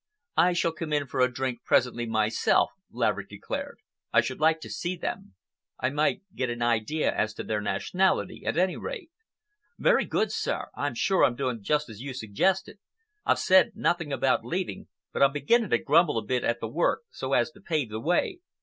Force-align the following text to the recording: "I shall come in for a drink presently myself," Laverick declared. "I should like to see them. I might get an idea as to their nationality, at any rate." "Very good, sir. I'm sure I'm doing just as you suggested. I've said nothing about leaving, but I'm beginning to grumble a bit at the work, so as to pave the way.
"I 0.37 0.53
shall 0.53 0.71
come 0.71 0.91
in 0.93 1.05
for 1.05 1.19
a 1.19 1.31
drink 1.31 1.59
presently 1.63 2.07
myself," 2.07 2.71
Laverick 2.89 3.29
declared. 3.29 3.77
"I 4.11 4.19
should 4.21 4.39
like 4.39 4.59
to 4.61 4.69
see 4.71 4.95
them. 4.97 5.35
I 5.79 5.91
might 5.91 6.23
get 6.33 6.49
an 6.49 6.63
idea 6.63 7.13
as 7.13 7.35
to 7.35 7.43
their 7.43 7.61
nationality, 7.61 8.41
at 8.43 8.57
any 8.57 8.77
rate." 8.77 9.11
"Very 9.77 10.05
good, 10.05 10.31
sir. 10.31 10.69
I'm 10.75 10.95
sure 10.95 11.23
I'm 11.23 11.35
doing 11.35 11.61
just 11.61 11.87
as 11.87 12.01
you 12.01 12.15
suggested. 12.15 12.79
I've 13.27 13.37
said 13.37 13.73
nothing 13.75 14.11
about 14.11 14.43
leaving, 14.43 14.87
but 15.13 15.21
I'm 15.21 15.33
beginning 15.33 15.69
to 15.69 15.77
grumble 15.77 16.17
a 16.17 16.25
bit 16.25 16.43
at 16.43 16.61
the 16.61 16.67
work, 16.67 17.01
so 17.11 17.33
as 17.33 17.51
to 17.51 17.61
pave 17.61 17.91
the 17.91 17.99
way. 17.99 18.39